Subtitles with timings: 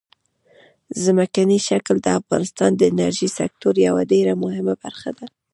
[1.03, 5.25] ځمکنی شکل د افغانستان د انرژۍ سکتور یوه ډېره مهمه برخه ده.